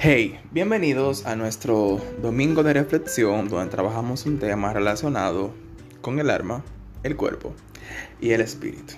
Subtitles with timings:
[0.00, 5.50] Hey, bienvenidos a nuestro domingo de reflexión donde trabajamos un tema relacionado
[6.02, 6.62] con el alma,
[7.02, 7.52] el cuerpo
[8.20, 8.94] y el espíritu.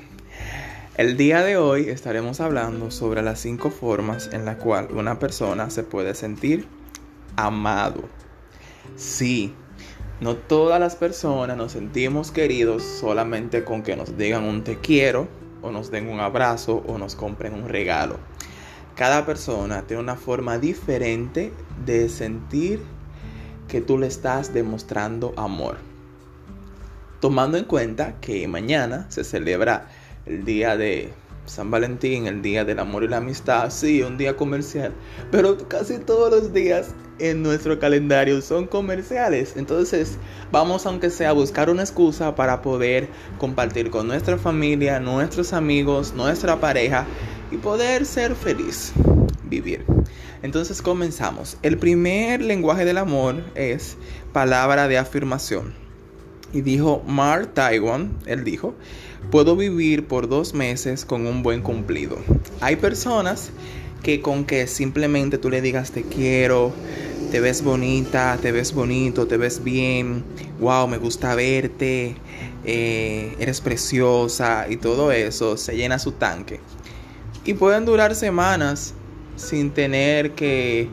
[0.99, 5.71] El día de hoy estaremos hablando sobre las cinco formas en las cuales una persona
[5.71, 6.67] se puede sentir
[7.35, 8.03] amado.
[8.97, 9.55] Sí,
[10.21, 15.29] no todas las personas nos sentimos queridos solamente con que nos digan un te quiero
[15.63, 18.19] o nos den un abrazo o nos compren un regalo.
[19.01, 21.55] Cada persona tiene una forma diferente
[21.87, 22.83] de sentir
[23.67, 25.79] que tú le estás demostrando amor.
[27.19, 29.89] Tomando en cuenta que mañana se celebra
[30.27, 31.15] el día de
[31.47, 34.93] San Valentín, el día del amor y la amistad, sí, un día comercial,
[35.31, 39.57] pero casi todos los días en nuestro calendario son comerciales.
[39.57, 40.19] Entonces,
[40.53, 43.09] vamos aunque sea a buscar una excusa para poder
[43.39, 47.07] compartir con nuestra familia, nuestros amigos, nuestra pareja
[47.51, 48.93] y poder ser feliz,
[49.45, 49.85] vivir.
[50.43, 51.57] Entonces comenzamos.
[51.63, 53.97] El primer lenguaje del amor es
[54.33, 55.75] palabra de afirmación.
[56.53, 58.75] Y dijo Mark Taiwan, él dijo,
[59.31, 62.19] puedo vivir por dos meses con un buen cumplido.
[62.61, 63.51] Hay personas
[64.03, 66.73] que con que simplemente tú le digas te quiero,
[67.31, 70.25] te ves bonita, te ves bonito, te ves bien,
[70.59, 72.17] wow, me gusta verte,
[72.65, 76.61] eh, eres preciosa y todo eso, se llena su tanque.
[77.45, 78.95] Y pueden durar semanas
[79.37, 80.89] sin tener que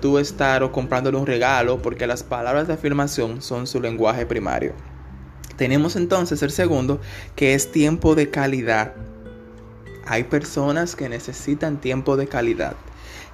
[0.00, 4.72] tú estar o comprándole un regalo porque las palabras de afirmación son su lenguaje primario.
[5.56, 7.00] Tenemos entonces el segundo
[7.34, 8.94] que es tiempo de calidad.
[10.06, 12.76] Hay personas que necesitan tiempo de calidad,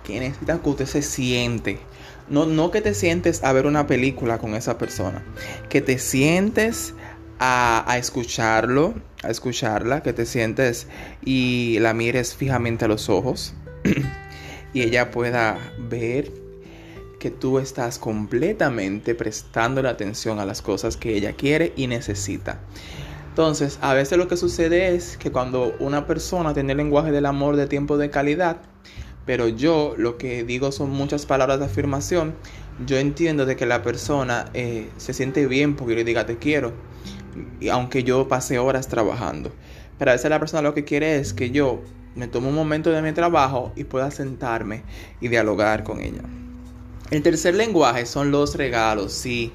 [0.03, 1.79] que necesitan que usted se siente.
[2.31, 5.23] No, no que te sientes a ver una película con esa persona,
[5.69, 6.95] que te sientes
[7.39, 10.87] a, escucharlo, a escucharla, que te sientes
[11.25, 13.55] y la mires fijamente a los ojos
[14.75, 16.31] y ella pueda ver
[17.19, 22.61] que tú estás completamente prestando la atención a las cosas que ella quiere y necesita.
[23.31, 27.27] Entonces, a veces lo que sucede es que cuando una persona tiene el lenguaje del
[27.27, 28.59] amor de tiempo de calidad,
[29.27, 32.35] pero yo lo que digo son muchas palabras de afirmación,
[32.87, 36.37] yo entiendo de que la persona eh, se siente bien porque yo le diga te
[36.37, 36.73] quiero
[37.71, 39.53] aunque yo pase horas trabajando.
[39.99, 41.83] Pero a veces la persona lo que quiere es que yo
[42.15, 44.83] me tome un momento de mi trabajo y pueda sentarme
[45.21, 46.23] y dialogar con ella.
[47.11, 49.53] El tercer lenguaje son los regalos, sí.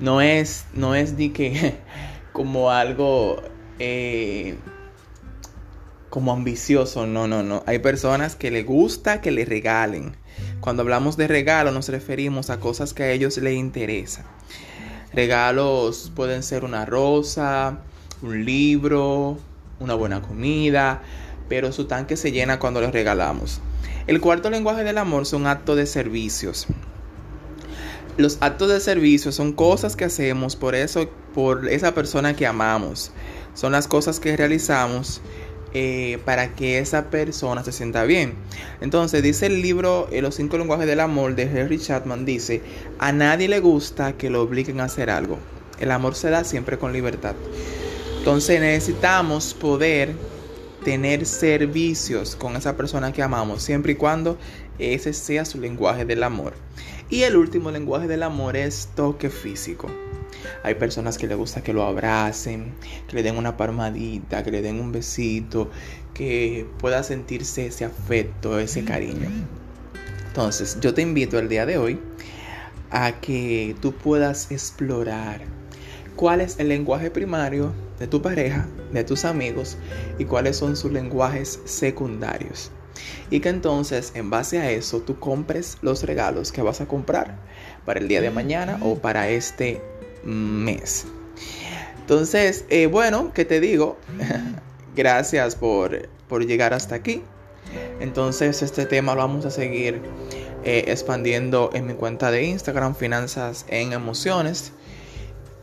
[0.00, 1.76] No es, no es ni que
[2.32, 3.42] como algo
[3.78, 4.56] eh,
[6.10, 7.62] como ambicioso, no, no, no.
[7.66, 10.16] Hay personas que le gusta que le regalen.
[10.60, 14.24] Cuando hablamos de regalo nos referimos a cosas que a ellos les interesan.
[15.12, 17.78] Regalos pueden ser una rosa,
[18.22, 19.38] un libro,
[19.80, 21.02] una buena comida,
[21.48, 23.60] pero su tanque se llena cuando les regalamos.
[24.06, 26.66] El cuarto lenguaje del amor son actos de servicios.
[28.16, 33.10] Los actos de servicio son cosas que hacemos por eso, por esa persona que amamos.
[33.54, 35.20] Son las cosas que realizamos
[35.72, 38.34] eh, para que esa persona se sienta bien.
[38.80, 42.62] Entonces dice el libro eh, Los cinco lenguajes del amor de Henry Chapman, dice,
[42.98, 45.38] a nadie le gusta que lo obliguen a hacer algo.
[45.78, 47.34] El amor se da siempre con libertad.
[48.18, 50.14] Entonces necesitamos poder
[50.84, 54.38] tener servicios con esa persona que amamos, siempre y cuando
[54.78, 56.54] ese sea su lenguaje del amor.
[57.08, 59.88] Y el último lenguaje del amor es toque físico.
[60.64, 62.74] Hay personas que les gusta que lo abracen,
[63.08, 65.70] que le den una palmadita, que le den un besito,
[66.14, 69.30] que pueda sentirse ese afecto, ese cariño.
[70.26, 72.00] Entonces, yo te invito el día de hoy
[72.90, 75.42] a que tú puedas explorar
[76.16, 79.76] cuál es el lenguaje primario de tu pareja, de tus amigos
[80.18, 82.72] y cuáles son sus lenguajes secundarios.
[83.30, 87.38] Y que entonces en base a eso tú compres los regalos que vas a comprar
[87.84, 89.82] para el día de mañana o para este
[90.24, 91.06] mes.
[92.00, 93.96] Entonces, eh, bueno, ¿qué te digo?
[94.96, 96.08] Gracias por,
[96.46, 97.22] llegar hasta aquí.
[98.00, 100.00] Entonces, este tema lo vamos a seguir
[100.64, 104.72] eh, expandiendo en mi cuenta de Instagram, Finanzas en Emociones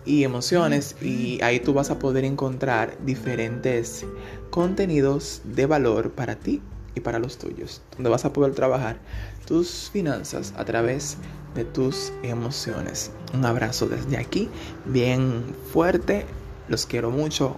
[0.05, 0.97] y Emociones.
[1.01, 4.05] Y ahí tú vas a poder encontrar diferentes
[4.49, 6.61] contenidos de valor para ti
[6.95, 8.97] y para los tuyos, donde vas a poder trabajar
[9.45, 11.17] tus finanzas a través
[11.55, 13.11] de tus emociones.
[13.33, 14.49] Un abrazo desde aquí,
[14.85, 16.25] bien fuerte,
[16.67, 17.57] los quiero mucho,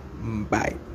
[0.49, 0.94] bye.